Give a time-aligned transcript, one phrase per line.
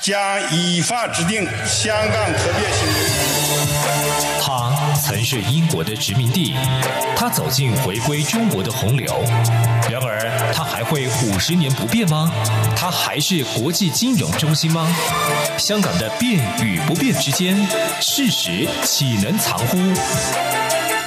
[0.00, 0.18] 将
[0.50, 3.20] 依法制定香港特别行政区。
[4.42, 6.56] 他曾是英国的殖民地，
[7.14, 9.22] 他走进回归中国的洪流。
[9.88, 12.32] 然而，他还会五十年不变吗？
[12.74, 14.88] 他还是国际金融中心吗？
[15.58, 17.54] 香港的变与不变之间，
[18.00, 19.78] 事实岂能藏乎？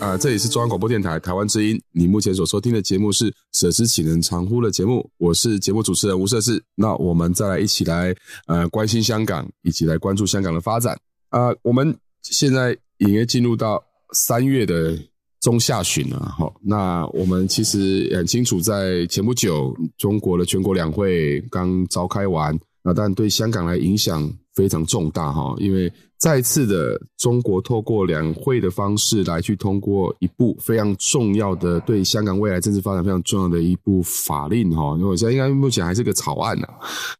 [0.00, 1.80] 啊、呃，这里是中央广播电台台湾之音。
[1.90, 6.62] 你目前所收听的节目是“舍之岂能藏乎”的节目，我是节目主持人吴社智。
[6.76, 8.14] 那我们再来一起来，
[8.46, 10.96] 呃，关心香港，一起来关注香港的发展。
[11.30, 11.92] 啊、我们
[12.22, 14.96] 现在已经进入到三月的
[15.40, 16.48] 中下旬了，哈。
[16.62, 25.92] 那我们其实很清楚，在前不久，中国的全国两会刚召开完，那但对香港来影响非常重大，哈，因为。
[26.20, 36.66] 再次的，中国透过两会的方式来去通过一部非常重要的对香港未来政治发展非常重要的一部法令哈，因为我现在应该目前还是个草案呢。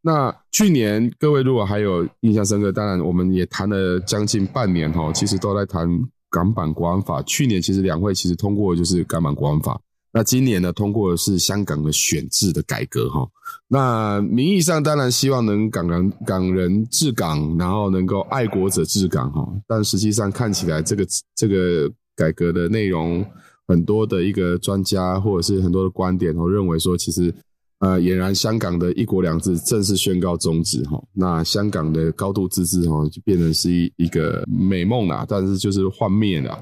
[0.02, 5.88] 那去年各位如果还有印象深刻，当然我们也谈了将近半年哈，其实都在谈
[6.28, 7.22] 港版国安法。
[7.22, 9.80] 去年其实两会其实通过就是港版国安法。
[10.18, 13.24] 那今年呢，通过的是香港的选制的改革哈。
[13.68, 19.48] 那名义上当然希望能港人港人治港，然后能够爱国者治港哈。
[19.68, 23.24] 但实际上看起来，这个这个改革的内容，
[23.68, 27.32] 很多的一个专家或者是很多的观点，都认为说，其实
[27.78, 31.00] 呃，俨然香港的一国两制正式宣告终止哈。
[31.12, 36.58] 那香港的高度自治哈，就变成是一一个美梦啦，但是就是幻灭了，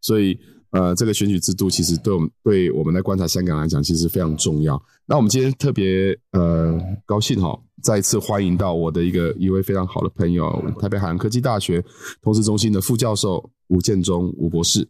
[0.00, 0.38] 所以。
[0.70, 4.80] 呃，这个选举制度其实对我们对我们来观察香港来讲，其实非常重要。
[5.04, 11.84] 那我们今天特别呃高兴哈，再一次欢迎到我的一个一位非常好的朋友，台北海洋科技大学
[12.22, 14.88] 通识中心的副教授吴建中吴博士。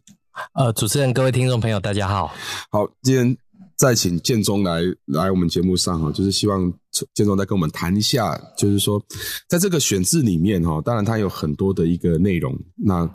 [0.53, 2.31] 呃，主持人、各位听众朋友，大家好。
[2.69, 3.35] 好，今天
[3.75, 6.71] 再请建中来来我们节目上哈，就是希望
[7.13, 9.03] 建中再跟我们谈一下，就是说
[9.49, 12.55] 在这个选制里面哈，当然它有很多的一个内容。
[12.75, 13.05] 那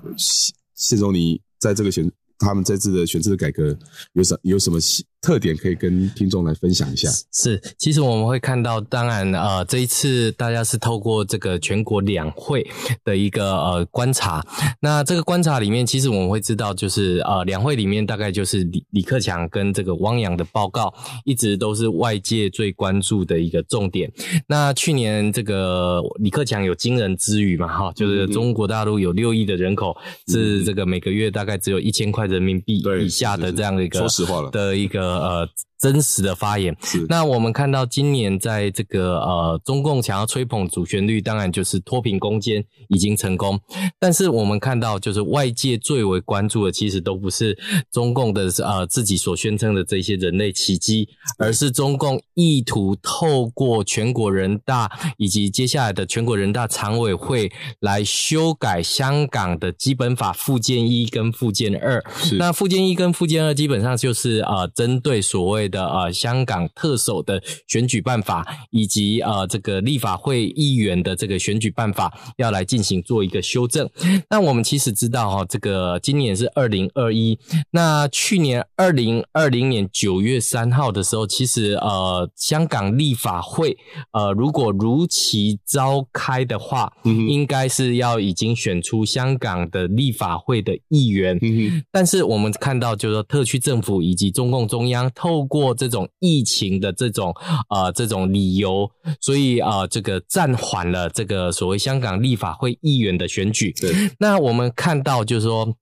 [0.74, 3.76] 建中，你在这个选他们这次的选制的改革
[4.12, 4.78] 有什有什么
[5.20, 7.08] 特点可以跟听众来分享一下？
[7.32, 12.64] 是，其实我们会看到，当然，呃，这一次大家是透过这个全国两会
[13.02, 14.44] 的一个呃观察。
[14.80, 20.94] 那这个观察里面，其实我们会知道，就是呃，两会里面大概就是李李克强跟这个汪洋的报告，
[21.24, 24.08] 一直都是外界最关注的一个重点。
[24.46, 29.96] 那去年这个李克强有惊人之语嘛，哈，就是中国大陆有六亿的人口，
[30.28, 35.15] 是这个每个月大概只有一千块人民币以下的这样的一个，说实话了的一个。
[35.18, 36.76] 呃，真实的发言。
[36.82, 37.06] 是。
[37.08, 43.60] 那我们看到今年在这个呃，中共想要吹捧主旋律，当然就是脱贫攻坚已经成功。
[43.98, 47.58] 但是我们看到，就是外界最为关注的，其实都不是
[47.90, 57.50] 中共的呃自己所宣称的这些人类奇迹，而是中共意图透过全国人大以及接下来的全国人大常委会
[57.80, 62.02] 来修改香港的基本法附件一跟附件二。
[62.18, 62.36] 是。
[62.36, 73.88] 那附件一跟附件二基本上就是呃针对所谓的呃香港特首的选举办法，以及呃这个立法会议员的这个选举办法，要来进行做一个修正。
[74.28, 77.38] 那我们其实知道哈，这个今年是二零二一，
[77.70, 83.76] 那去年二零二零年九月三号的时候，其实呃香港立法会
[84.12, 91.38] 呃如果如期召开的话，嗯，应该是要已经选出香港的立法会的议员。
[91.42, 95.10] 嗯，但是我们看到就是说特区政府以及中共中央。
[95.14, 97.34] 透过这种疫情的这种
[97.68, 103.72] 呃这种理由，所以呃这个暂缓了这个所谓香港立法会议员的选举。
[103.80, 105.74] 对，那我们看到就是说，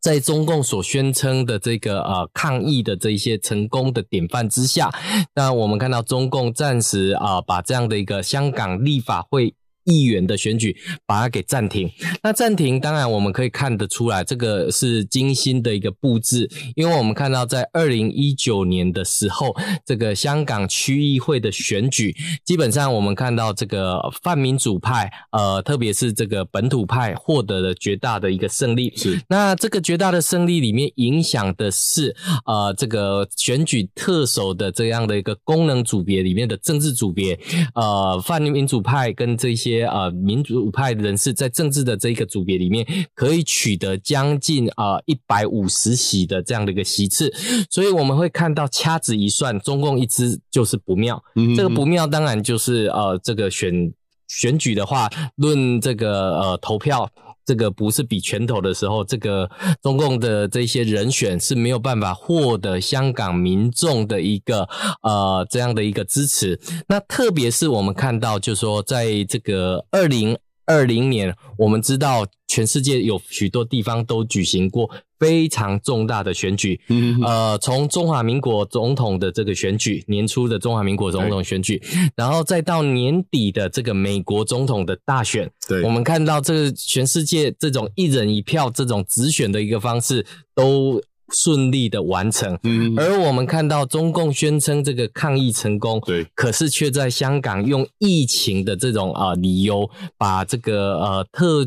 [0.00, 4.90] 在中共所宣称的这个呃抗疫的这一些成功的典范之下，
[5.34, 10.76] 那我们看到中共暂时啊、呃、把这样的一个香港立法会议员的选举，
[11.06, 11.90] 把它给暂停。
[12.22, 22.14] 那暂停，当然我们可以看得出来，这个是精心的一个布置，因为我们看到在二零一九年的时候，这个香港区议会的选举，
[22.44, 28.92] 基本上我们看到这个泛民主派，呃，特别是这个本土派获得了绝大的一个胜利。
[28.96, 32.14] 是，那这个绝大的胜利里面影响的是，
[32.44, 37.38] 呃，这个选举特首的这样的一个功能组别里面的政治组别，
[37.74, 39.71] 呃，泛民主派跟这些。
[39.72, 47.32] 些呃民主派人士在政治的这一个组别里面，可以取得将近呃一百五十席的这样的一个席次，
[47.70, 51.22] 所以我们会看到掐指一算，中共一支就是不妙。
[51.36, 53.92] 嗯，这个不妙当然就是呃这个选
[54.28, 57.08] 选举的话，论这个呃投票。
[57.44, 59.50] 这个不是比拳头的时候，这个
[59.82, 64.68] 中共的这些人选是没有办法获得香港民众的一个
[65.02, 66.60] 呃这样的一个支持。
[66.88, 74.90] 那特别是我们看到，就是说在这个二零二零年，我们知道全世界有许多地方都举行过。
[75.22, 81.80] 非常重大的选举，嗯，呃，从中华民国总统的这个选举，年初的中华民国总统选举，
[82.16, 90.26] 然后再到年底的这个美国总统的大选，对，我们看到这个全世界这种一人一票这种直选的一个方式
[90.56, 91.00] 都
[91.32, 101.64] 顺利的完成，嗯，而我们看到中共宣称这个抗疫成功，对，可是却在香港用疫情的这种啊、呃、理由，把这个呃特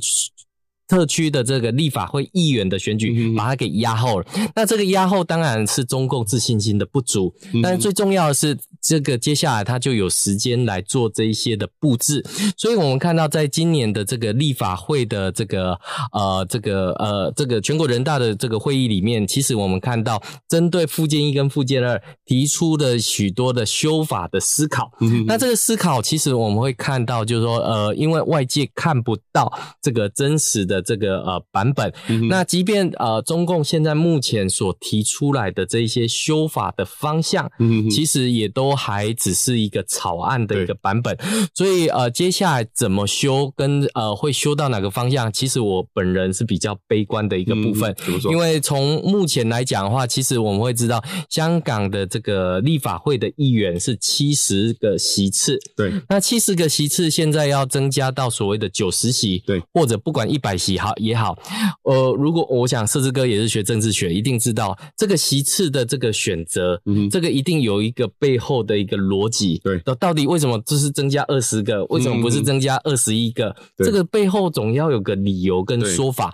[0.88, 4.26] 特区的这个立法会议员的选举，把它给压后了。
[4.56, 7.34] 那这个压后当然是中共自信心的不足，
[7.64, 12.24] 但是最重要的是，这个接下来他就有时间来做这一些的布置。
[12.56, 15.72] 所以我们看到，在今年的这个立法会的这个
[16.12, 24.92] 呃这个呃这个全国人大的这个会议里面，其实我们看到针对附件一跟附件二提出的许多的修法的思考。
[25.26, 29.52] 那这个思考，其实我们会看到，就是说呃，因为外界看不到
[29.82, 30.75] 这个真实的。
[30.76, 41.18] 的这个呃版本，嗯、那即便呃中共现在目前所提出来的这一些修法的方向，嗯，其实也都还只是一个草案的一个版本，
[41.54, 48.32] 所以呃接下来怎么修跟呃会修到哪个方向，其实我本人是比较悲观的一个部分，嗯、怎么说？
[48.32, 60.76] 因为从目前来讲的话，其实我们会知道香港的这个立法会的议员是七十个席次，对，那七十个席次现在要增加到所谓的九十席，对，或者不管一百席。
[60.76, 61.38] 也好也好，
[61.84, 73.48] 呃，如果我想，设置哥也是学政治学，一定知道这个席次的这个选择，嗯，这个一定有一个背后的一个逻辑，对，到底为什么就是增加二十个，为什么不是增加二十一个？
[73.78, 76.34] 嗯，这个背后总要有个理由跟说法。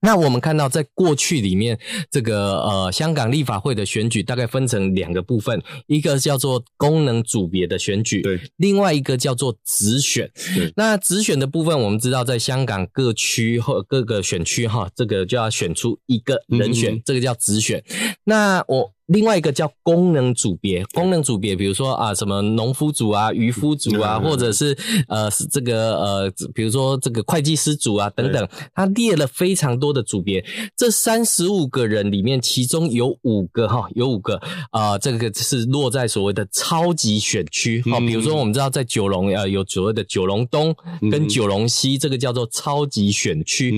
[0.00, 1.78] 那我们看到，在过去里面，
[2.10, 10.30] 这个呃，香港立法会的选举大概分成两个部分，一个叫做功能组别的选举，对，另外一个叫做直选。
[10.74, 17.82] 那直选的部分，我们知道，在香港各区或各个选区哈，这个就要选出一个人选，嗯、这个叫直选。
[18.24, 18.92] 那我。
[19.10, 24.72] 另外一个叫功能组别，功能组别，比如说啊，什么农夫组啊、渔夫组啊，或者是
[25.08, 30.44] 呃，这个呃，比如说这个会计师组啊等等，他列了非常多的组别。
[30.76, 34.36] 这三十五个人里面，其中有五个哈，有五个
[34.70, 37.98] 啊、呃，这个是落在所谓的超级选区哈。
[37.98, 40.72] 比如说，我们知道在九龙呃，有所谓的九龙东
[41.10, 43.72] 跟九龙西，这个叫做超级选区。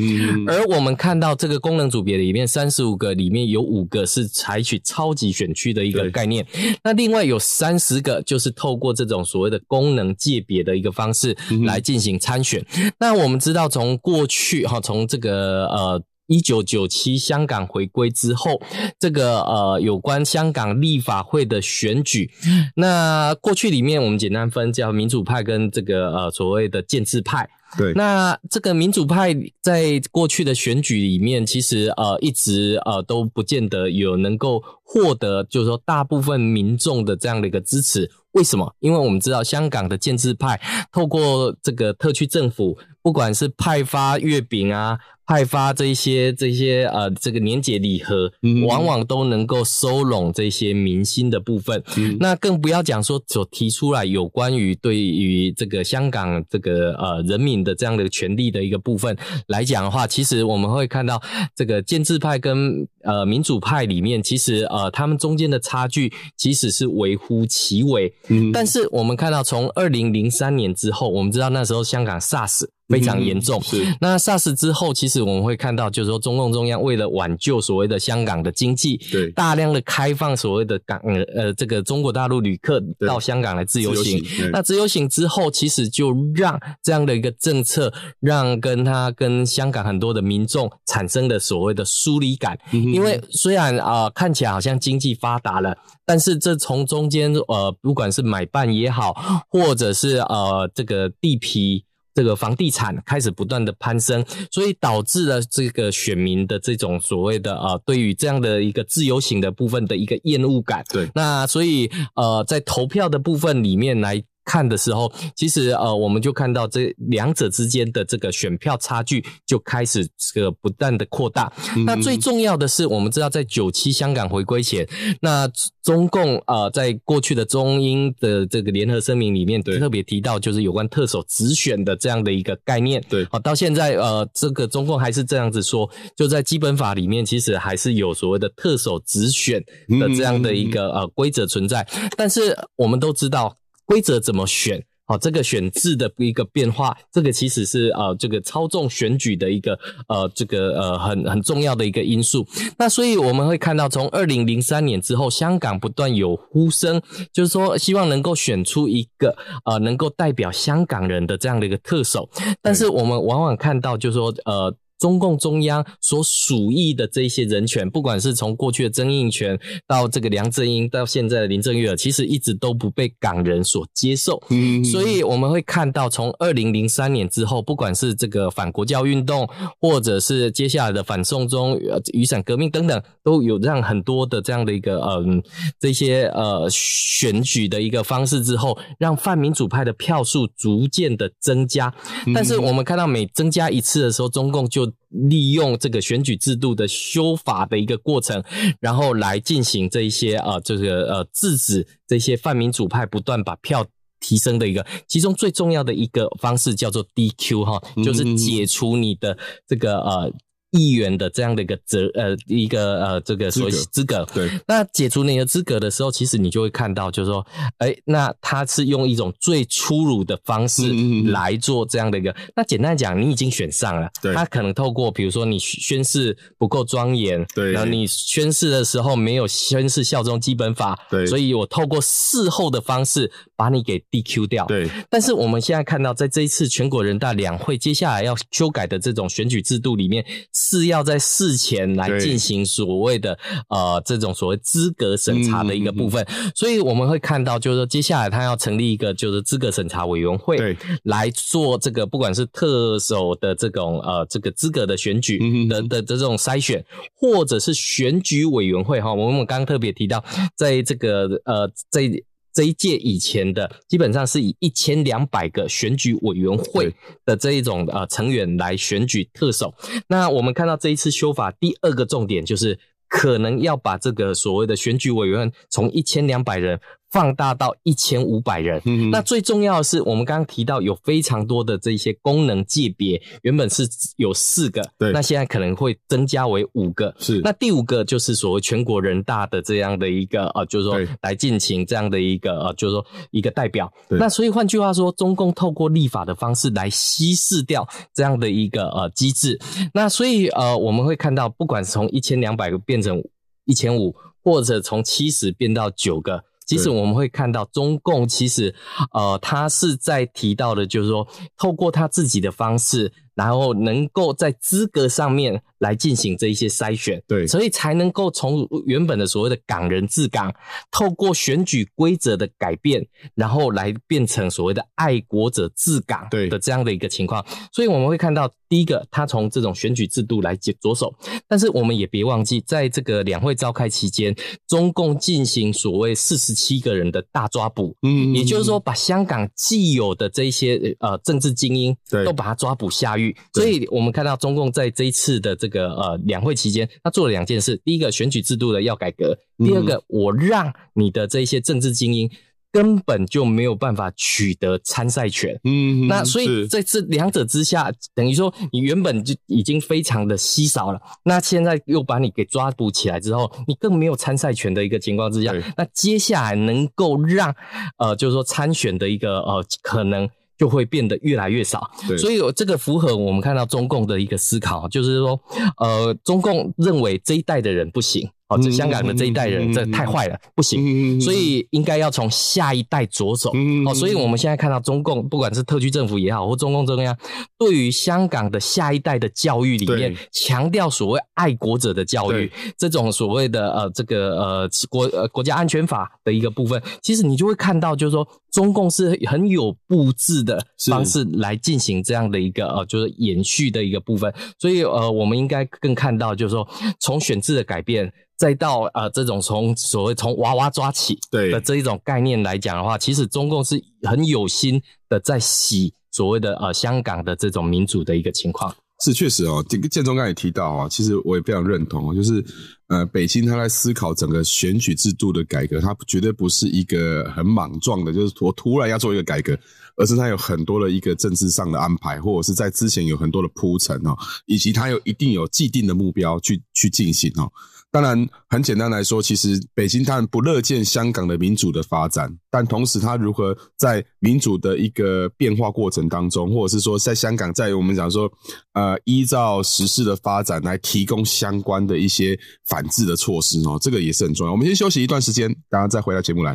[0.46, 6.46] 而我们看到这个功能组别里面，三十五个里面有五个是采取超级选区的一个概念，
[6.82, 11.36] 那另外有三十个就是透过这种所谓的功能界别的一个方式
[11.66, 12.64] 来进行参选。
[12.98, 18.60] 那我们知道，从过去哈，从这个呃一九九七香港回归之后，
[18.98, 22.30] 这个呃有关香港立法会的选举，
[22.76, 27.48] 那过去里面我们简单分叫民主派跟这个呃所谓的建制派。
[27.76, 38.10] 对，那这个民主派在过去的选举里面，其实呃一直呃都不见得有能够获得，就是说大部分民众的这样的一个支持。
[38.32, 38.74] 为什么？
[38.80, 40.58] 因为我们知道香港的建制派
[40.90, 44.98] 透过这个特区政府，不管是派发月饼啊。
[45.24, 48.30] 派发这些这些呃，这个年节礼盒，
[48.66, 51.80] 往往都能够收拢这些民心的部分。
[51.96, 59.16] 嗯、那更不要讲说所提出来有关于对于这个香港这个呃人民的这样的权利的一个部分
[59.46, 61.22] 来讲的话，其实我们会看到
[61.54, 68.12] 这个建制派跟呃民主派里面，其实呃他们中间的差距其实是微乎其微。
[68.28, 72.64] 嗯、但是我们看到从二零零三年之后，我们知道那时候香港 SARS。
[72.92, 73.58] 非常严重。
[73.60, 81.00] 嗯、是那 SARS 之后，其实我们会看到，就是说中共中央为了挽救所谓的香港的经济，对大量的开放所谓的港
[81.34, 84.02] 呃这个中国大陆旅客到香港来自由行。
[84.04, 92.58] 自由行那自由行之后，其实就让这样的一个政策，让跟他跟香港很多的民众产生了所谓的疏离感。
[92.72, 101.84] 嗯、因为虽然啊、呃、看起来好像经济发达了，但是这从中间呃不管是买办也好，或者是呃这个地皮。
[102.14, 110.84] 这个房地产开始不断的攀升，所以导致了这个选民的这种所谓的呃，对于这样的一个自由行的部分的一个厌恶感。
[110.92, 114.22] 对，那所以呃，在投票的部分里面来。
[114.44, 121.52] 看的时候，其实呃，我们就看到这两者之间的这个选票差距就开始这个不断的扩大。
[121.76, 121.84] 嗯。
[121.84, 124.86] 那最重要的是，我们知道在九七香港回归前，
[125.20, 125.48] 那
[125.82, 133.02] 中共呃在过去的中英的这个联合声明里面特别提到，就是有关特首直选的这样的一个概念。
[133.08, 139.62] 对，好，到现在呃，这个中共还是这样子说，就在基本法里面，其实还是有所谓的特首直选
[140.00, 141.86] 的这样的一个呃规则存在。
[142.16, 143.56] 但是我们都知道。
[143.84, 144.84] 规则怎么选？
[145.04, 152.46] 好，这个选制的一个变化，这个其实是呃，这个操纵选举的一个呃，这个呃很很重要的一个因素。
[152.78, 162.30] 那所以我们会看到，从二零零三年之后，香港不断有呼声，就是说希望能够选出一个呃能够代表香港人的这样的一个特首。
[162.62, 164.72] 但是我们往往看到，就是说呃。
[165.02, 174.40] 中共中央所属意的这些人权，不管是从过去的曾荫权到这个梁振英，到现在的林郑月娥，其实一直都不被港人所接受。
[174.50, 179.48] 嗯，所以我们会看到，从二零零三年之后，不管是这个反国教运动，
[179.80, 181.76] 或者是接下来的反送中、
[182.12, 185.42] 雨伞革命等等，都有让很多的这样的一个嗯
[185.80, 191.92] 这些呃选举的一个方式之后，让泛民主派的票数逐渐的增加。
[192.32, 198.42] 但是我们看到每增加一次的时候，中共就利用这个选举制度的修法的一个过程，
[198.80, 203.86] 然后来进行这一些呃，这个呃制止这些泛民主派不断把票
[204.20, 210.32] 提升的一个，其中最重要的一个方式叫做 DQ 哈，就是解除你的这个呃。
[210.72, 217.46] 议员的这样的一个责呃一个呃这个所谓资格，对，那解除你的资格的时候，其实你就会看到，就是说，
[217.78, 220.92] 哎，那他是用一种最粗鲁的方式
[221.26, 222.30] 来做这样的一个。
[222.30, 233.30] 嗯嗯嗯，那简单讲，你已经选上了，对，他可能透过比如说你宣誓不够庄严，对，然后你宣誓的时候没有宣誓效忠基本法，对，所以我透过事后的方式
[233.62, 234.88] 把你给 DQ 掉，对。
[235.08, 240.24] 但是我们现在看到，在这一次全国人大两会接下来要修改的这种选举制度里面。
[240.52, 243.38] 是要在事前来进行所谓的
[243.68, 260.24] 呃这种所谓资格审查的一个部分，所以我们会看到，就是说接下来他要成立一个就是资格审查委员会，对，来做这个不管是特首的这种呃这个资格的选举的的的这种筛选，或者是选举委员会哈，我们刚刚特别提到，
[260.56, 262.10] 在这个呃在。
[262.52, 266.94] 这一届以前的基本上是以一千两百个选举委员会
[267.24, 269.74] 的这一种呃成员来选举特首。
[270.08, 272.78] 那我们看到这一次修法第二个重点就是
[273.08, 276.80] 可能要把这个所谓的选举委员从一千两百人。
[277.12, 287.38] 放大到一千五百人，嗯，那最重要的是，我们刚刚提到有非常多的这些功能界别，原本是有四个，对，那现在可能会增加为五个，是。
[287.44, 293.92] 那第五个就是所谓全国人大的这样的一个呃，就是说来进行这样的一个呃，就是说一个代表。
[294.08, 299.60] 那所以换句话说，中共透过立法的方式来稀释掉这样的一个呃机制。
[299.92, 303.22] 那所以呃，我们会看到，不管是从一千两百个变成
[303.66, 306.42] 一千五，或者从七十变到九个。
[306.72, 308.74] 其实我们会看到，中共其实，
[309.12, 313.12] 呃，他是在提到的，就是说，透过他自己的方式。
[313.34, 320.54] 然后能够在资格上面来进行这一些筛选，对，所以才能够从原本的所谓的港人治港，
[320.92, 327.44] 透过选举规则的改变，然后来变成所谓的爱国者治港的这样的一个情况。
[327.72, 331.12] 所以我们会看到，第一个，他从这种选举制度来着手，
[331.48, 334.34] 但是我们也别忘记，在这个两会召开期间，
[334.68, 343.36] 中共进行所谓四十七个人的大抓捕，嗯，也就是说，把香港既有的这一些呃政治精英，对，都把他抓捕下狱。
[343.52, 352.30] 所以，我们看到中共在这一次的这个呃两会期间，他做了两件事：第一个，选举制度的要改革；第二个，我让你的这些政治精英
[352.70, 355.58] 根本就没有办法取得参赛权。
[355.64, 367.54] 嗯，那所以在这两者之下，等于说你原本就已经非常的稀少了，那现在又把你给抓捕起来之后，你更没有参赛权的一个情况之下，那接下来能够让
[367.98, 370.28] 呃，就是说参选的一个呃可能。
[370.62, 371.90] 就会变得越来越少。
[372.06, 375.40] 对，所以这个符合我们看到中共的一个思考，就是说，
[375.76, 378.30] 呃，中共认为这一代的人不行。
[378.52, 383.50] 哦，这香港的这一代人，这太坏了，不行，所以应该要从下一代着手。
[383.86, 387.16] 哦，所以我们现在看到中共，不管是特区政府也好，或中共中央，
[387.58, 404.32] 对于香港的下一代的教育里面，强调所谓爱国者的教育，这种所谓的呃这个呃国呃国家安全法的一个部分，其实你就会看到，就是说中共是很有布置的方式来进行这样的一个呃就是延续的一个部分。
[404.58, 406.68] 所以呃，我们应该更看到，就是说
[407.00, 408.12] 从选制的改变。
[408.42, 418.74] 再到呃这种从所谓从娃娃抓起的这一种概念来讲的话，其实中共是很有心的在洗所谓的呃香港的这种民主的一个情况。
[419.00, 422.44] 是确实哦，这个建中刚才也提到啊，其实我也非常认同，就是
[422.88, 429.56] 呃北京他在思考整个选举制度的改革，他绝对不是一个很莽撞的，就是我突然要做一个改革，
[429.96, 437.46] 而是他有很多的一个政治上的安排，或者是在之前有很多的铺陈哦，以及他有一定有既定的目标去去进行哦。
[437.92, 448.32] 当然，很简单来说，其实北京他们不乐见香港的民主的发展，但同时，他如何在民主的一个变化过程当中，或者是说，在香港，在我们讲说，
[448.72, 454.52] 呃，依照时事的发展来提供相关的一些反制的措施哦，这个也是很重要。
[454.52, 456.54] 我们先休息一段时间，大家再回到节目来。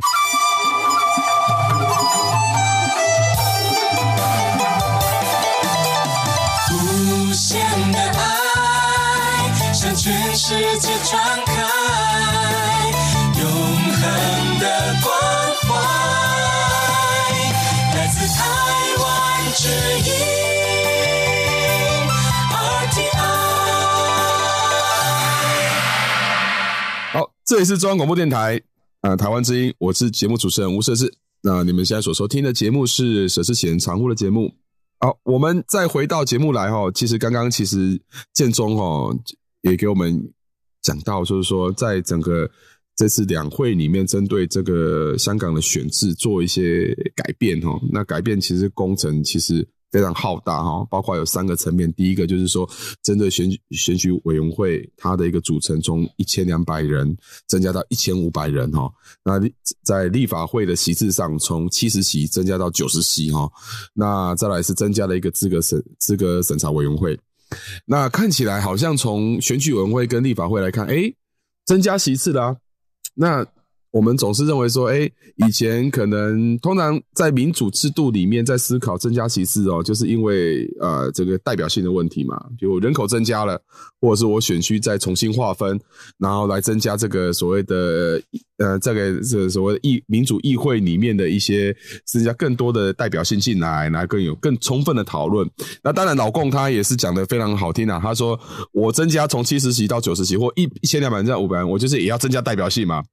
[10.39, 11.51] 世界传开
[13.39, 14.65] 永恒的
[15.01, 15.09] 关
[15.63, 15.73] 怀，
[17.95, 18.45] 来自台
[19.01, 19.03] 湾
[19.55, 19.67] 之
[20.05, 20.11] 音
[22.53, 23.17] RTI。
[27.13, 28.61] 好，这里是中央广播电台，
[29.01, 31.11] 呃，台湾之音，我是节目主持人吴设志。
[31.41, 34.53] 那你们现在所收听的节目是《舍之启人常务》的节目。
[34.99, 37.99] 好，我们再回到节目来哈，其实刚刚其实
[38.35, 39.11] 建中哈
[39.69, 40.33] 也给我们。
[40.83, 42.49] 讲到就是说，在整个
[42.95, 47.77] 这次两会里面，针对这个香港的选制做一些改变哈。
[47.91, 51.91] 那改变其实工程其实非常浩大哈，包括有三个层面。
[51.91, 52.69] 第一个就是说，
[53.03, 58.89] 针对选举选举委员会它的一个组成，从一千两百人增加到一千五百人哈。
[59.25, 59.41] 那
[59.83, 63.51] 在立法会的席次上，从七十席增加到九十席哈。
[63.93, 67.19] 那再来是增加了一个资格审资格审查委员会。
[67.85, 71.13] 那看起来好像从选举委员会跟立法会来看，哎，
[71.65, 72.55] 增加席次了啊。
[73.15, 73.45] 那
[73.91, 83.59] 我们总是认为说，哎，以前可能通常在民主制度里面，在思考增加席次哦，就是因为呃这个代表性的问题嘛，就人口增加了，
[84.01, 85.79] 或者是我选区再重新划分，
[86.17, 88.21] 然后来增加这个所谓的。
[88.57, 95.47] 呃，这个这所谓议民主议会里面的一些增加更多的代表性进来，来更有更充分的讨论。
[95.83, 97.99] 那当然，老共他也是讲得非常好听啊。
[98.01, 98.39] 他说
[98.73, 103.03] ：“我增加从七十席到九十席，或一一千两百人到五百人，我就是也要增加代表性嘛。”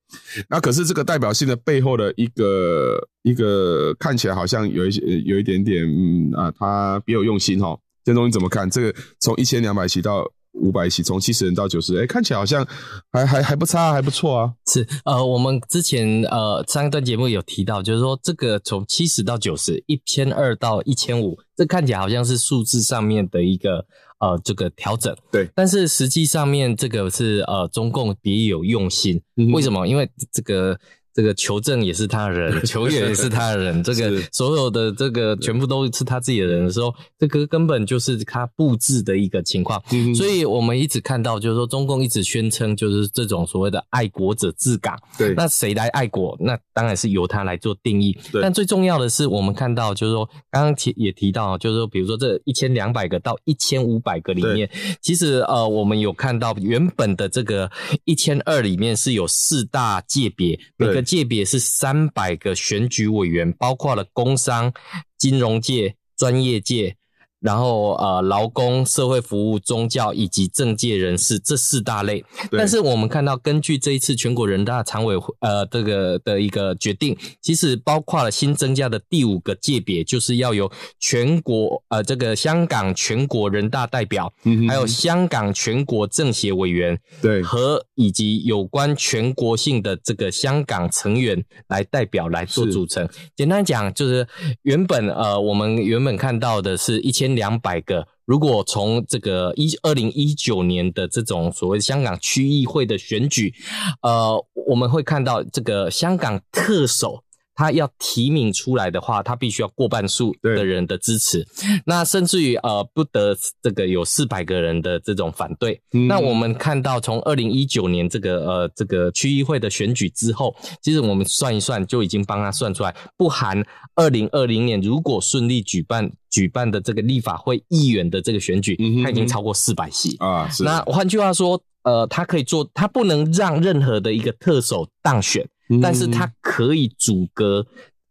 [0.49, 7.77] 那可是这个代表性的背后的一个一个看起来好像有一些有一点点嗯啊，他别有用心哈。
[8.05, 8.69] 建中你怎么看？
[8.71, 12.67] 这个从一千两百席到五百起，从七十人到九十，哎，看起来好像
[13.13, 14.53] 还还还不差，还不错啊。
[14.67, 23.85] 是，呃，我们之前呃上一段节目有提到，就是说这个从七十到九十，一千二到一千五，这看起来好像是数字上面的一个
[24.21, 25.15] 呃这个调整。
[25.31, 29.87] 对，但是实际上面这个是呃中共别有用心，嗯、为什么？
[29.87, 30.79] 因为这个。
[31.15, 39.81] 这个球证也是他的人， 球员也是他的人，这个所有的这个全部都是他自己的人的时候，这个根本就是他布置的一个情况。
[40.17, 44.99] 所以我们一直看到，就是说中共一直宣称就是这种所谓的爱国者治港。
[45.17, 46.37] 对，那谁来爱国？
[46.41, 48.19] 那当然是由他来做定义。
[48.43, 54.69] 但最重要的是，我们看到就是说，刚刚提也提到，就是说，比如说这一千两百个到一千五百个里面，
[55.01, 57.71] 其实呃，我们有看到原本的这个
[58.05, 61.04] 一千二里面是有四大界别，每个。
[61.05, 64.73] 界别是三百个选举委员，包括了工商、
[65.19, 66.97] 金融界、专业界。
[67.45, 72.25] 然后呃，劳工、社会服务、宗教以及政界人士这四大类。
[72.51, 93.07] 但是我们看到，根据这一次全国人大常委会呃这个的一个决定，其实包括了新增加的第五个界别，就是要由全国呃这个香港全国人大代表，嗯，还有香港全国政协委员，对，和以及有关全国性的这个香港成员来代表来做组成。
[93.37, 94.27] 简单讲，就是
[94.63, 97.34] 原本呃我们原本看到的是一千。
[97.35, 103.55] 两百个，如果从这个一二零一九年的这种所谓香港区议会的选举，
[104.03, 107.24] 呃，我们会看到这个香港特首
[107.55, 111.47] 他要提名出来的话，他必须要过半数的人的支持，
[111.87, 115.81] 那甚至于呃不得这个有四百个人的这种反对。
[115.93, 123.65] 嗯、那我们看到从二零一九年这个呃这个区议会的选举之后，其实我们算一算就已经帮他算出来，不含
[123.95, 130.49] 二零二零年如果顺利举办举办的这个立法会议员的这个选举，他已经超过四百席啊。
[130.61, 135.47] 那换句话说，呃，他可以做，他不能让任何的一个特首当选。
[135.83, 137.67] 但是它可以阻隔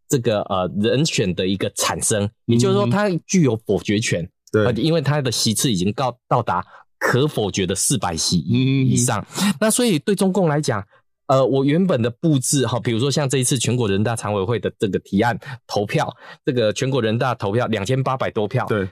[0.08, 4.28] 这个呃人选的一个产生，也就是说，它具有否决权。
[4.52, 6.64] 对，因为它的席次已经到到达
[6.98, 9.24] 可否决的四百席以上。
[9.60, 10.84] 那所以对中共来讲，
[11.26, 15.36] 呃，我原本的布置哈，比如说像这一次全国人大常委会的这个提案
[15.66, 16.14] 投票，
[16.44, 18.88] 这个全国人大投票两千八百多票，对。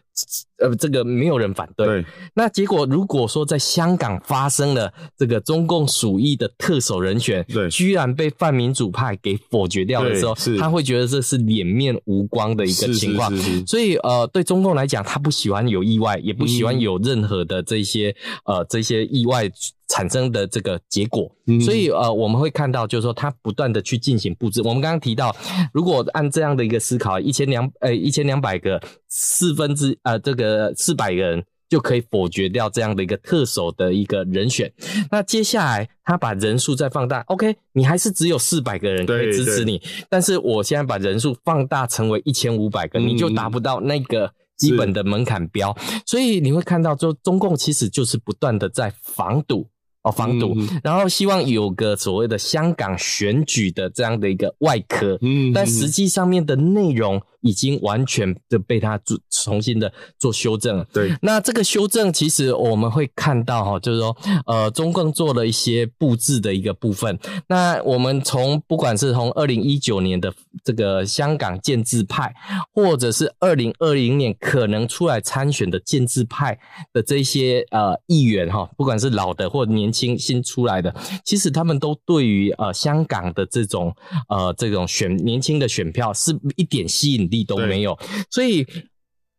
[0.59, 1.87] 呃，这个没有人反对。
[1.87, 13.31] 对，那结果如果说在香港发生了这个中共鼠疫的特首人选，对，居然被泛民主派给否决掉的时候，他会觉得这是脸面无光的一个情况。
[13.35, 19.51] 是是是是，所以呃，对中共来讲，他不喜欢有意外，也不喜欢有任何的这些、嗯、呃这些意外
[19.88, 21.31] 产生的这个结果。
[21.46, 24.62] 嗯、所以呃，我们会看到就是说，他不断的去进行布置。
[24.62, 25.35] 我们刚刚提到，
[25.72, 28.81] 如果按这样的一个思考，一千两呃一千两百个
[29.12, 30.53] 四分之呃这个。
[30.53, 34.70] 呃，四百个人就可以否决掉这样的一个特首的一个人选。
[35.11, 39.81] 那接下来他把人数再放大，OK，你还是只有四百个人可以支持你。
[40.11, 45.75] 但是我现在把人数放大成为一千五百个，嗯，你就达不到那个基本的门槛标。
[46.05, 49.68] 所以你会看到，就中共其实就是不断的在防堵。
[50.03, 60.87] 哦，防堵，然后希望有个所谓的香港选举的这样的一个外壳，嗯，但实际上面的内容已经完全的被他做重新的做修正了。
[60.92, 67.16] 对，那这个修正其实我们会看到哈，就是说，呃，中共做了一些布置的一个部分。
[67.46, 72.35] 那我们从不管是从二零一九年的这个香港建制派，
[72.74, 76.59] 或者是二零二零年可能出来参选的建制派
[76.92, 79.92] 的这些呃议员哈，不管是老的或年。
[79.92, 83.94] 轻新出来的，其实他们都对于呃香港的这种
[84.31, 87.98] 呃这种选年轻的选票是一点吸引力都没有，
[88.30, 88.64] 所以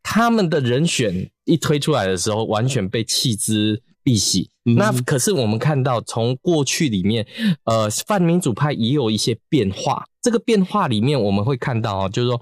[0.02, 4.46] 他们的人选一推出来的时候，完全被弃之敝屣。
[4.66, 4.76] 嗯。
[4.76, 7.26] 那可是我们看到，从过去里面，
[7.64, 10.06] 呃，泛民主派也有一些变化。
[10.22, 12.42] 这个变化里面，我们会看到啊，就是说。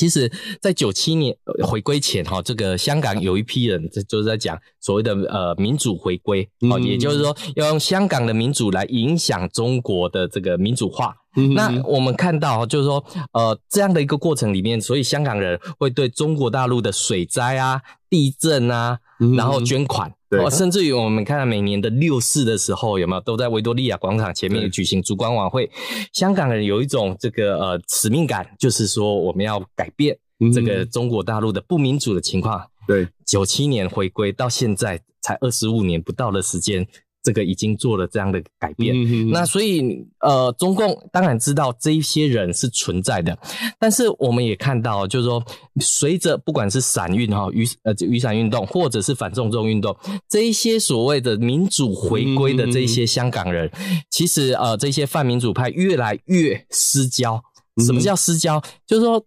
[0.00, 0.32] 其实，
[0.62, 11.14] 在九七年回归前，哈，这个香港有一批人，这就是在讲所谓的呃民主回归，哦，也就是说要用香港的民主来影响中国的这个民主化。
[11.36, 19.00] 嗯、那我们看到，就是说，呃，这样的一个过程里面，所以香港人会对中国大陆的水灾啊、地震啊，
[19.36, 20.12] 然后捐款。
[20.28, 25.68] 对，甚至于我们看到每年的六四的时候，有没有都在维多利亚广场前面举行烛光晚会？
[26.12, 30.16] 香港人有一种这个呃使命感，就是说我们要改变
[30.54, 32.64] 这个中国大陆的不民主的情况。
[32.86, 36.86] 对，九七年回归到现在才二十五年不到的时间。
[37.22, 43.38] 这个已经做了这样的改变，那所以呃，中共当然知道这一些人是存在的，
[43.78, 45.44] 但是我们也看到，就是说，
[45.80, 49.94] 随着不管是伞运哈雨呃雨伞运动，或者是反送中运动，
[50.30, 53.70] 这一些所谓的民主回归的这一些香港人，
[54.08, 57.42] 其实呃，这些泛民主派越来越失焦。
[57.84, 58.56] 什么叫失焦？
[58.58, 59.22] 嗯、就是说，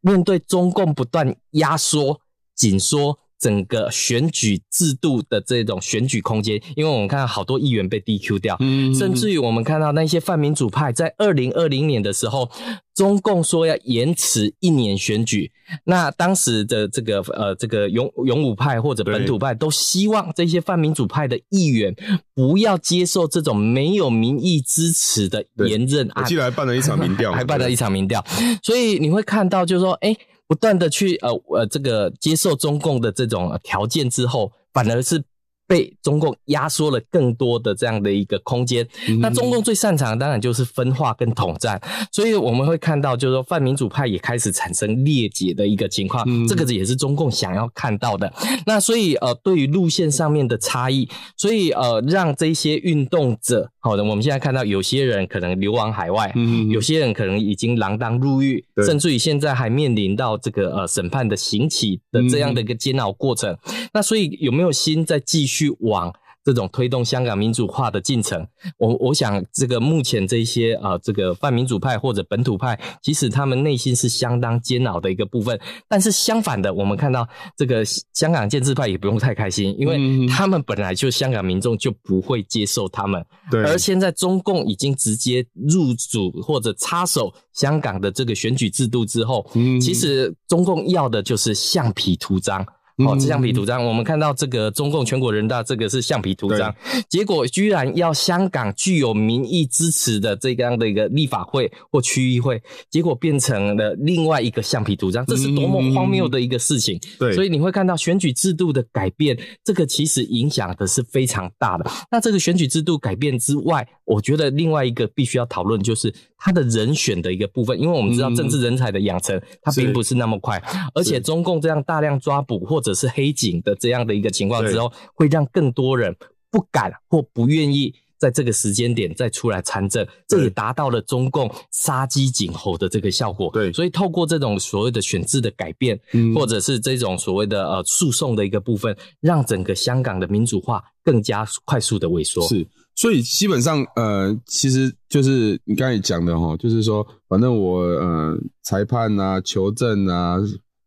[0.00, 2.20] 面对中共不断压缩、
[2.56, 3.16] 紧缩。
[3.38, 12.50] 整个选举制度的这种选举空间，因为我们看到好多议员被 DQ 掉，嗯，甚至于我们看到那些泛民主派在二零二零年的时候，
[12.94, 15.52] 中共说要延迟一年选举，
[15.84, 21.94] 那当时的这个呃这个勇勇武派或者本土派都希望这些泛民主派的议员
[22.34, 28.24] 不要接受这种没有民意支持的延任案，我记得还办了一场民调， 还办了一场民调，
[28.64, 30.16] 所以你会看到就是说，哎。
[30.48, 35.22] 不断的去呃呃这个接受中共的这种条件之后，反而是
[35.68, 38.84] 被中共压缩了更多的这样的一个空间。
[39.06, 46.24] 嗯、那中共最擅长的当然就是分化跟统战，所以我们会看到，就是说泛民主派也开始产生裂解的一个情况。
[46.26, 48.32] 嗯、这个也是中共想要看到的。
[48.66, 53.70] 那所以呃，对于路线上面的差异，所以呃，让这些运动者。
[53.80, 63.50] 好的，我们现在看到有些人可能流亡海外，嗯，有些人可能已经锒铛入狱，甚至于现在还面临到这个呃审判的刑期的这样的一个煎熬过程。
[63.66, 66.12] 嗯、那所以有没有心在继续往
[66.44, 68.46] 这种推动香港民主化的进程。
[68.78, 75.60] 我我想，这个目前这些啊、呃，这个泛民主派或者本土派，其实他们内心是相当煎熬的一个部分。
[75.88, 83.22] 但是相反的，我们看到这个香港建制派也不用太开心，因为他们本来就香港民众就不会接受他们。
[83.50, 83.62] 对。
[83.64, 92.66] 而现在中共已经直接入主或者插手香港的这个选举制度之后，嗯，其实中共要的就是橡皮图章。
[93.06, 96.74] 哦，这橡皮图章，我们看到这个中共全国人大这个是橡皮图章，
[97.08, 107.00] 结果居然要香港具有民意支持的这样的一个立法会或区议会，结果变成了另外一个橡皮图章，这是多么荒谬的一个事情。
[107.18, 111.88] 对，所以你会看到选举制度的改变，这个其实影响的是非常大的。
[112.10, 120.60] 那这个选举制度改变之外，我觉得另外一个必须要讨论就是他的人选的一个部分，因为我们知道政治人才的养成，它并不是那么快，
[120.94, 126.16] 而且中共这样大量抓捕或者者是黑警的这样的一个情况之后，会让更多人
[126.50, 133.50] 不敢或不愿意在这个时间点再出来参政，这也达到了中共杀鸡儆猴的这个效果。
[133.52, 142.42] 对，所以透过这种所谓的选制的改变，嗯，或者是这种所谓的呃诉讼的一个部分，让整个香港的民主化更加快速的萎缩。
[142.48, 150.38] 是，所以基本上呃，其实就是你刚才讲的哈，就是说，反正我呃裁判啊、求证啊。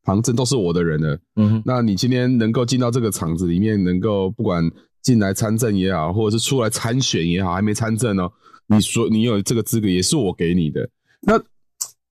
[0.04, 4.68] 旁证都是我的人了，嗯，那你今天能够进到这个场子里面，能够不管
[5.02, 8.32] 进来参政也好，或者是出来参选也好，还没参政哦，
[8.68, 10.90] 你说你有这个资格，也是我给你的。
[11.22, 11.40] 那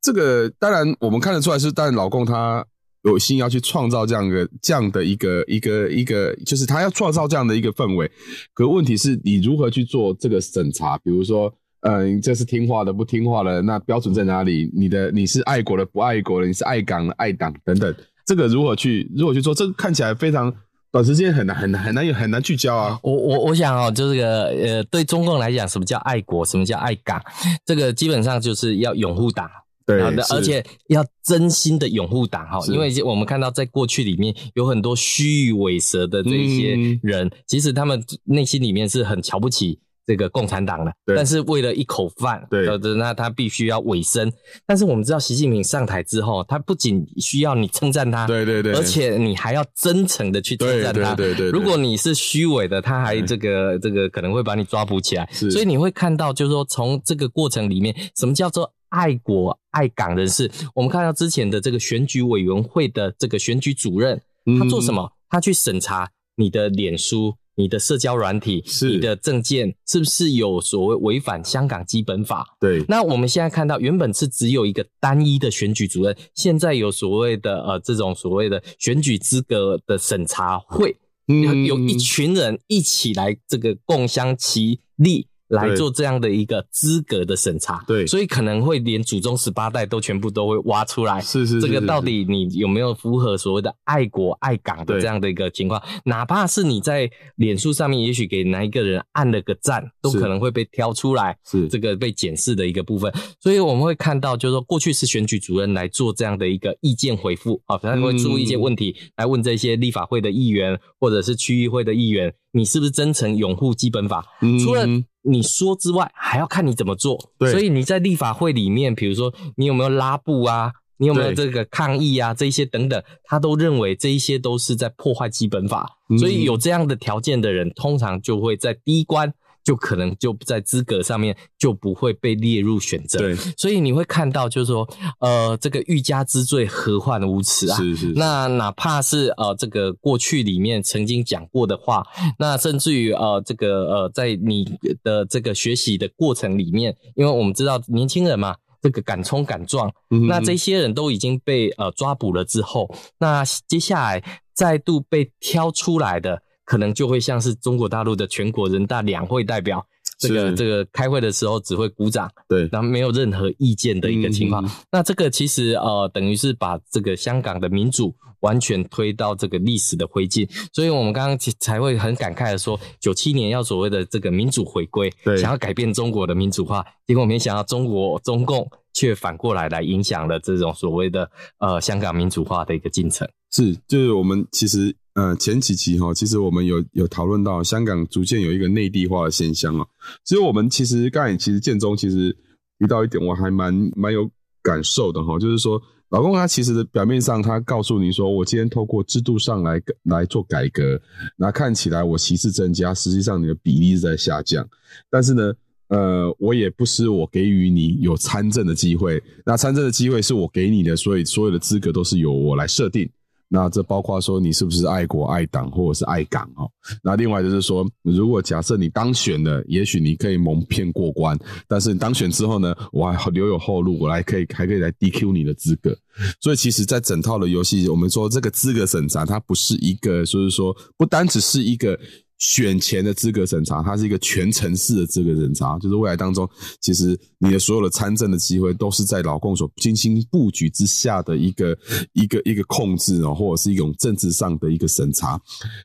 [0.00, 2.64] 这个当然我们看得出来是，但老公他
[3.03, 8.11] 有心要去创造这样的这样的一个一个一个，就是他要创造这样的一个氛围。
[8.55, 10.96] 可问题是你如何去做这个审查？
[10.98, 11.53] 比如说。
[11.83, 14.71] 嗯，这是听话的，不听话的，那标准在哪里？
[14.75, 17.95] 你的你是爱国的，不爱国的，你是爱港的，爱党等等，
[18.27, 19.55] 这个如何去如何去做？
[19.55, 20.55] 这个看起来非常
[20.93, 23.01] 短时间很难很难很难有很难聚焦啊。
[23.03, 26.45] 我我我想哦，就这个呃，对中共来讲，什么叫爱国？
[26.45, 27.19] 什么叫爱港？
[27.64, 29.49] 这个基本上就是要拥护党，
[29.87, 32.59] 对，而且要真心的拥护党哈。
[32.69, 39.79] 因为我们看到在过去里面有很多虚与委蛇的这些人，嗯，其实他们内心里面是很瞧不起。
[40.11, 44.29] 这个共产党了，但是为了一口饭，对，那他必须要委身。
[44.66, 51.14] 但是我们知道，习近平上台之后，他不仅需要你称赞他，对对对，而且你还要真诚的去称赞他。
[51.14, 55.29] 对对对，如果你是虚伪的，他还这个这个可能会把你抓捕起来。
[55.31, 60.51] 所以你会看到，就是说从这个过程里面，什么叫做爱国爱港人士？
[60.75, 64.20] 我们看到之前的这个选举委员会的这个选举主任，
[64.59, 65.12] 他做什么？
[65.29, 67.37] 他去审查你的脸书。
[67.56, 72.56] 你的社交软体，是你的证件，是不是有所谓违反香港基本法？
[72.60, 72.84] 对。
[72.88, 80.96] 那我们现在看到，原本是只有一个单一的选举主任，现在有所谓的呃这种所谓的选举资格的审查会，
[81.28, 85.26] 嗯，有一群人一起来这个共襄其力。
[85.50, 95.82] 来做这样的一个资格的审查，对，所以可能会连祖宗十八代都全部都会挖出来，是是，是，这个到底你有没有符合所谓的爱国爱港的这样的一个情况？
[96.04, 101.68] 哪怕是你在脸书上面，也许给哪一个人按了个赞，都可能会被挑出来，是。
[101.68, 103.12] 这个被检视的一个部分。
[103.40, 114.24] 所以我们会看到，就是说过去是选举主任来做这样的一个意见回复啊，他会出一些问题来问这些立法会的议员或者是区议会的议员，你是不是真诚拥护基本法？
[114.64, 114.86] 除了
[115.22, 117.30] 你说之外，还要看你怎么做。
[117.38, 125.98] 对，所以你在立法会里面，比如说你有没有拉布啊，你有没有这个抗议啊，这一些等等，他都认为这一些都是在破坏基本法。
[126.09, 126.18] 嗯。
[126.18, 129.33] 所以有这样的条件的人，通常就会在第一关。
[129.70, 134.85] 就可能就在资格上面就不会被列入选择，对，所以你会看到就是说，
[135.20, 137.76] 呃，这个欲加之罪，何患无辞啊？
[137.76, 138.12] 是是，是。
[138.16, 142.04] 那哪怕是呃，这个过去里面曾经讲过的话，
[142.37, 144.64] 那甚至于呃，这个呃，在你
[145.04, 154.20] 的这个学习的过程里面，因为我们知道年轻人嘛，这个敢冲敢撞，嗯，那这些人都已经被呃抓捕了之后，那接下来
[154.52, 156.42] 再度被挑出来的。
[156.70, 159.85] 可能就会像是中国大陆的全国人大两会代表，
[160.20, 164.64] 这个这个开会的时候只会鼓掌，对，然后没有任何意见的一个情况。
[164.64, 164.70] 嗯。
[164.92, 170.48] 那这个其实呃，等于是把这个香港的民主完全推到这个历史的灰烬。
[170.72, 181.28] 所以我们刚刚才会很感慨的说，九七年要所谓的这个民主回归，对，想要改变中国的民主化，结果没想到中国中共却反过来来影响了这种所谓的
[181.59, 183.28] 呃香港民主化的一个进程。
[183.50, 184.94] 是，就是我们其实。
[185.14, 189.85] 呃，前几期哈，其实我们有有讨论到香港逐渐有一个内地化的现象啊。
[190.25, 192.35] 所以我们其实刚才其实建中其实
[192.79, 194.31] 提到一点，我还蛮蛮有
[194.62, 201.01] 感受的哈，就是说老公他其实表面上，他告诉你说，我今天透过制度上来来做改革，
[201.37, 204.68] 那看起来我席次增加，实际上你的比例是在下降。
[205.11, 205.53] 但是呢，
[205.88, 213.11] 呃，我也不是我给予你有参政的机会，那参政的机会是我给你的，所以所有的资格都是由我来设定。
[213.52, 216.70] 那这包括说你是不是爱国爱党或者是爱港哦？
[217.02, 221.36] 那另外就是说，如果假设你当选了，也许你可以蒙骗过关，
[221.66, 225.98] 但是你当选之后呢，我还留有后路，我来可以还可以来 DQ 你的资格。
[226.40, 231.98] 所以其实，在整套的游戏，我们说这个资格审查，它不是一个，就是说不单只是一个。
[232.40, 236.48] 选前的资格审查，它是一个全程式的资格审查，就是未来当中，
[236.81, 241.79] 其实你的所有的参政的机会都是在老共所精心布局之下的一个
[242.14, 245.40] 一个一个控制哦，或者是一种政治上的一个审查。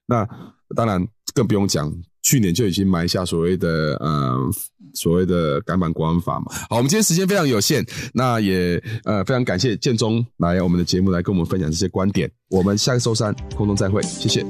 [0.08, 0.28] 那
[0.76, 4.38] 当然更不用讲，去年就已经埋下所谓的呃
[4.94, 6.46] 所谓的港版国安法嘛。
[6.70, 12.32] 好，我们今天时间非常有限，那也呃非常感谢建中来我们的节目来跟我们分享这些观点。
[12.50, 14.46] 我们下个周三空中再会，谢谢。